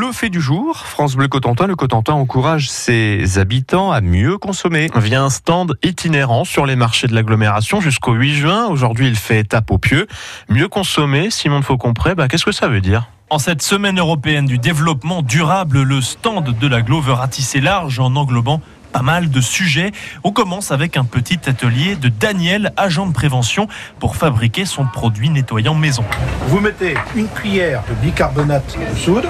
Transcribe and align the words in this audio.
Le 0.00 0.12
fait 0.12 0.30
du 0.30 0.40
jour, 0.40 0.76
France 0.76 1.16
Bleu 1.16 1.26
Cotentin, 1.26 1.66
le 1.66 1.74
Cotentin 1.74 2.12
encourage 2.12 2.70
ses 2.70 3.40
habitants 3.40 3.90
à 3.90 4.00
mieux 4.00 4.38
consommer. 4.38 4.88
Via 4.94 5.24
un 5.24 5.28
stand 5.28 5.76
itinérant 5.82 6.44
sur 6.44 6.66
les 6.66 6.76
marchés 6.76 7.08
de 7.08 7.14
l'agglomération 7.16 7.80
jusqu'au 7.80 8.12
8 8.12 8.34
juin. 8.36 8.66
Aujourd'hui, 8.68 9.08
il 9.08 9.16
fait 9.16 9.40
étape 9.40 9.72
au 9.72 9.78
pieu. 9.78 10.06
Mieux 10.48 10.68
consommer, 10.68 11.30
Simon 11.30 11.58
de 11.58 11.64
Faucompré, 11.64 12.14
bah, 12.14 12.28
qu'est-ce 12.28 12.44
que 12.44 12.52
ça 12.52 12.68
veut 12.68 12.80
dire? 12.80 13.08
En 13.28 13.40
cette 13.40 13.60
semaine 13.60 13.98
européenne 13.98 14.46
du 14.46 14.58
développement 14.58 15.20
durable, 15.22 15.82
le 15.82 16.00
stand 16.00 16.56
de 16.56 16.66
la 16.68 16.80
Glo 16.80 17.00
veut 17.00 17.12
ratisser 17.12 17.60
large 17.60 17.98
en 17.98 18.14
englobant 18.14 18.60
pas 18.92 19.02
mal 19.02 19.30
de 19.30 19.40
sujets. 19.40 19.92
On 20.24 20.32
commence 20.32 20.70
avec 20.70 20.96
un 20.96 21.04
petit 21.04 21.40
atelier 21.46 21.96
de 21.96 22.08
Daniel, 22.08 22.72
agent 22.76 23.06
de 23.06 23.12
prévention, 23.12 23.68
pour 23.98 24.16
fabriquer 24.16 24.64
son 24.64 24.86
produit 24.86 25.28
nettoyant 25.30 25.74
maison. 25.74 26.04
Vous 26.46 26.60
mettez 26.60 26.94
une 27.14 27.28
cuillère 27.28 27.82
de 27.88 27.94
bicarbonate 27.94 28.76
de 28.78 28.96
soude, 28.96 29.28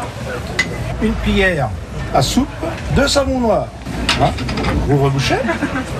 une 1.02 1.14
cuillère 1.22 1.70
à 2.14 2.22
soupe, 2.22 2.48
deux 2.96 3.08
savons 3.08 3.40
noirs. 3.40 3.68
Hein 4.20 4.32
vous 4.88 5.04
rebouchez 5.04 5.36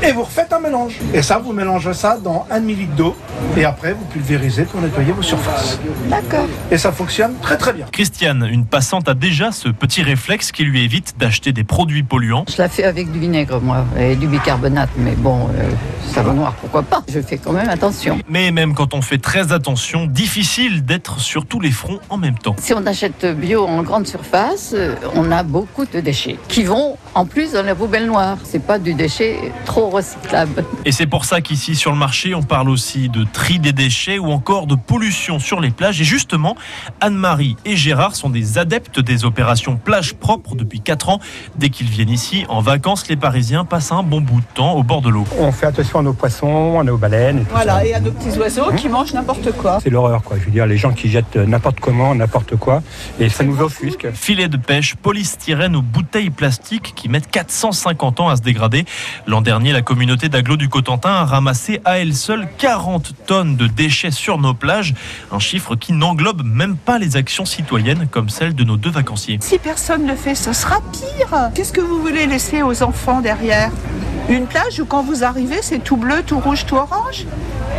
et 0.03 0.13
vous 0.13 0.23
refaites 0.23 0.53
un 0.53 0.61
mélange. 0.61 0.99
Et 1.13 1.21
ça, 1.21 1.39
vous 1.39 1.53
mélangez 1.53 1.93
ça 1.93 2.17
dans 2.17 2.47
un 2.51 2.59
millilitre 2.61 2.95
d'eau 2.95 3.17
et 3.57 3.65
après 3.65 3.93
vous 3.93 4.05
pulvérisez 4.07 4.65
pour 4.65 4.81
nettoyer 4.81 5.13
vos 5.13 5.23
surfaces. 5.23 5.79
D'accord. 6.09 6.47
Et 6.71 6.79
ça 6.79 6.91
fonctionne 6.91 7.35
très 7.43 7.59
très 7.59 7.73
bien. 7.73 7.87
Christiane, 7.93 8.49
une 8.51 8.65
passante, 8.65 9.09
a 9.09 9.15
déjà 9.15 9.53
ce 9.53 9.69
petit 9.69 10.03
réflexe 10.03 10.53
qui 10.53 10.65
lui 10.65 10.83
évite 10.85 11.17
d'acheter 11.19 11.53
des 11.53 11.65
produits 11.65 12.03
polluants. 12.03 12.47
Je 12.49 12.61
la 12.61 12.69
fais 12.69 12.85
avec 12.85 13.13
du 13.13 13.19
vinaigre, 13.19 13.61
moi, 13.61 13.85
et 13.99 14.17
du 14.17 14.27
bicarbonate, 14.27 14.91
mais 14.97 15.13
bon, 15.13 15.49
euh, 15.55 15.71
savon 16.13 16.33
noir, 16.33 16.55
pourquoi 16.61 16.83
pas? 16.83 17.03
Je 17.13 17.21
fais 17.21 17.37
quand 17.39 17.53
même 17.53 17.69
attention. 17.69 18.19
Mais 18.29 18.51
même 18.51 18.75
quand 18.75 18.95
on 18.95 19.03
fait 19.03 19.19
très 19.19 19.53
attention, 19.53 20.07
difficile 20.07 20.85
d'être 20.85 21.21
sur 21.21 21.45
tous 21.45 21.61
les 21.61 21.71
fronts 21.71 22.01
en 22.09 22.17
même 22.17 22.39
temps. 22.39 22.57
Si 22.59 22.73
on 22.73 22.87
achète 22.87 23.27
bio 23.37 23.67
en 23.67 23.83
grande 23.83 24.07
surface, 24.07 24.73
euh, 24.75 24.95
on 25.15 25.31
a 25.31 25.43
beaucoup 25.43 25.85
de 25.85 26.01
déchets 26.01 26.39
qui 26.49 26.65
vont 26.65 26.97
en 27.15 27.27
plus 27.27 27.53
dans 27.53 27.63
la 27.63 27.75
poubelle 27.75 28.08
C'est 28.45 28.65
pas 28.65 28.79
du 28.79 28.95
déchet 28.95 29.53
trop 29.65 29.91
recyclable. 29.91 30.65
Et 30.85 30.93
c'est 30.93 31.07
pour 31.07 31.25
ça 31.25 31.41
qu'ici 31.41 31.75
sur 31.75 31.93
le 31.93 31.99
marché, 31.99 32.35
on 32.35 32.43
parle 32.43 32.69
aussi 32.71 33.09
de 33.09 33.25
tri 33.25 33.59
des 33.59 33.73
déchets 33.73 34.19
ou 34.19 34.31
encore 34.31 34.67
de 34.67 34.75
pollution 34.75 35.39
sur 35.39 35.61
les 35.61 35.71
plages. 35.71 36.01
Et 36.01 36.05
justement, 36.05 36.57
Anne-Marie 37.01 37.57
et 37.65 37.77
Gérard 37.77 38.17
sont 38.17 38.31
des 38.31 38.59
adeptes 38.59 39.01
des 39.01 39.25
opérations 39.25 39.77
plage 39.77 40.15
propre 40.15 40.55
depuis 40.55 40.81
4 40.81 41.09
ans. 41.11 41.21
Dès 41.57 41.69
qu'ils 41.71 41.89
viennent 41.89 42.09
ici 42.11 42.45
en 42.49 42.61
vacances, 42.61 43.09
les 43.09 43.17
Parisiens 43.17 43.65
passent 43.65 43.93
un 43.93 44.03
bon 44.03 44.21
bout 44.21 44.41
de 44.41 44.47
temps 44.55 44.73
au 44.73 44.83
bord 44.83 45.03
de 45.03 45.09
l'eau. 45.11 45.25
On 45.39 45.53
fait 45.53 45.67
attention 45.67 45.99
à 45.99 46.03
nos 46.03 46.13
poissons, 46.13 46.79
à 46.81 46.85
nos 46.85 46.97
baleines. 46.97 47.39
Et 47.39 47.43
tout 47.43 47.51
Voilà, 47.53 47.75
ça. 47.79 47.87
et 47.87 47.95
à 47.95 48.01
nos 48.01 48.11
petits 48.13 48.39
oiseaux 48.39 48.73
qui 48.77 48.89
mangent 48.89 49.13
n'importe 49.13 49.53
quoi. 49.53 49.79
C'est 49.83 49.91
l'horreur, 49.91 50.23
quoi. 50.23 50.37
Je 50.39 50.45
veux 50.45 50.51
dire, 50.51 50.67
les 50.67 50.77
gens 50.79 50.93
qui 50.93 51.09
jettent 51.11 51.37
n'importe 51.37 51.81
comment, 51.81 52.15
n'importe 52.15 52.57
quoi, 52.57 52.83
et 53.21 53.29
ça 53.29 53.45
nous 53.45 53.61
offusque. 53.61 54.09
Filets 54.13 54.49
de 54.49 54.57
pêche, 54.57 54.95
polystyrène 54.97 55.77
ou 55.77 55.83
bouteilles 55.83 56.31
plastiques 56.31 56.93
qui 56.95 57.09
mettent 57.09 57.31
450 57.31 57.98
à 57.99 58.37
se 58.37 58.43
dégrader. 58.43 58.85
L'an 59.27 59.41
dernier, 59.41 59.73
la 59.73 59.83
communauté 59.83 60.29
d'agglo 60.29 60.57
du 60.57 60.69
Cotentin 60.69 61.11
a 61.11 61.25
ramassé 61.25 61.81
à 61.85 61.99
elle 61.99 62.15
seule 62.15 62.49
40 62.59 63.13
tonnes 63.27 63.57
de 63.57 63.67
déchets 63.67 64.11
sur 64.11 64.39
nos 64.39 64.55
plages, 64.55 64.95
un 65.33 65.39
chiffre 65.39 65.77
qui 65.77 65.93
n'englobe 65.93 66.43
même 66.45 66.77
pas 66.77 66.99
les 66.99 67.17
actions 67.17 67.45
citoyennes 67.45 68.09
comme 68.11 68.29
celle 68.29 68.55
de 68.55 68.65
nos 68.65 68.77
deux 68.77 68.91
vacanciers. 68.91 69.39
Si 69.43 69.59
personne 69.59 70.05
ne 70.05 70.11
le 70.11 70.17
fait, 70.17 70.35
ce 70.35 70.53
sera 70.53 70.77
pire. 70.93 71.51
Qu'est-ce 71.55 71.73
que 71.73 71.81
vous 71.81 72.01
voulez 72.01 72.27
laisser 72.27 72.63
aux 72.63 72.83
enfants 72.83 73.21
derrière? 73.21 73.71
Une 74.29 74.47
plage 74.47 74.81
où 74.81 74.87
quand 74.87 75.03
vous 75.03 75.25
arrivez, 75.25 75.59
c'est 75.63 75.83
tout 75.83 75.97
bleu, 75.97 76.23
tout 76.27 76.39
rouge, 76.39 76.67
tout 76.67 76.77
orange? 76.77 77.27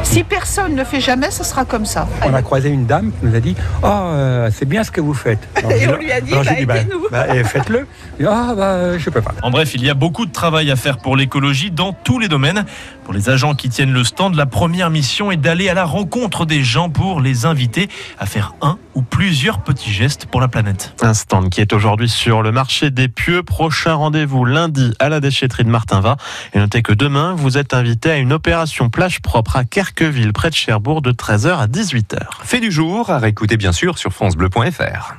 Si 0.03 0.23
personne 0.23 0.71
ne 0.73 0.77
le 0.77 0.83
fait 0.85 1.01
jamais, 1.01 1.29
ce 1.29 1.43
sera 1.43 1.65
comme 1.65 1.85
ça. 1.85 2.07
On 2.25 2.33
a 2.33 2.41
croisé 2.41 2.69
une 2.69 2.85
dame 2.87 3.11
qui 3.11 3.25
nous 3.25 3.35
a 3.35 3.39
dit 3.39 3.55
Oh, 3.83 3.87
euh, 3.87 4.49
c'est 4.51 4.65
bien 4.65 4.83
ce 4.83 4.89
que 4.91 5.01
vous 5.01 5.13
faites. 5.13 5.39
Alors, 5.55 5.71
Et 5.79 5.87
on 5.87 5.97
lui 5.97 6.11
a 6.11 6.19
dit, 6.19 6.31
bah, 6.31 6.41
bah, 6.43 6.77
aidez-nous. 6.77 7.07
bah, 7.11 7.43
faites-le. 7.43 7.87
Ah, 8.27 8.53
bah, 8.55 8.97
je 8.97 9.09
peux 9.09 9.21
pas. 9.21 9.33
En 9.43 9.51
bref, 9.51 9.73
il 9.75 9.83
y 9.83 9.89
a 9.89 9.93
beaucoup 9.93 10.25
de 10.25 10.31
travail 10.31 10.71
à 10.71 10.75
faire 10.75 10.97
pour 10.97 11.15
l'écologie 11.15 11.69
dans 11.69 11.93
tous 11.93 12.17
les 12.17 12.27
domaines. 12.27 12.65
Pour 13.03 13.13
les 13.13 13.29
agents 13.29 13.55
qui 13.55 13.69
tiennent 13.69 13.93
le 13.93 14.03
stand, 14.03 14.35
la 14.35 14.45
première 14.45 14.89
mission 14.89 15.31
est 15.31 15.37
d'aller 15.37 15.69
à 15.69 15.73
la 15.73 15.85
rencontre 15.85 16.45
des 16.45 16.63
gens 16.63 16.89
pour 16.89 17.21
les 17.21 17.45
inviter 17.45 17.89
à 18.19 18.25
faire 18.25 18.53
un 18.61 18.77
ou 18.93 19.01
plusieurs 19.01 19.59
petits 19.61 19.91
gestes 19.91 20.25
pour 20.25 20.41
la 20.41 20.47
planète. 20.47 20.93
Un 21.01 21.13
stand 21.13 21.49
qui 21.49 21.61
est 21.61 21.73
aujourd'hui 21.73 22.09
sur 22.09 22.41
le 22.41 22.51
marché 22.51 22.89
des 22.91 23.07
Pieux. 23.07 23.43
Prochain 23.43 23.93
rendez-vous 23.95 24.45
lundi 24.45 24.93
à 24.99 25.09
la 25.09 25.19
déchetterie 25.19 25.63
de 25.63 25.69
Martinva. 25.69 26.17
Et 26.53 26.59
notez 26.59 26.81
que 26.81 26.93
demain, 26.93 27.33
vous 27.35 27.57
êtes 27.57 27.73
invité 27.73 28.11
à 28.11 28.17
une 28.17 28.33
opération 28.33 28.89
plage 28.89 29.21
propre 29.21 29.55
à 29.55 29.63
Kerqueville, 29.93 30.33
près 30.33 30.49
de 30.49 30.55
Cherbourg, 30.55 31.01
de 31.01 31.11
13h 31.11 31.57
à 31.57 31.67
18h. 31.67 32.17
Fait 32.43 32.59
du 32.59 32.71
jour, 32.71 33.09
à 33.09 33.19
réécouter 33.19 33.57
bien 33.57 33.71
sûr 33.71 33.97
sur 33.97 34.11
francebleu.fr. 34.11 35.15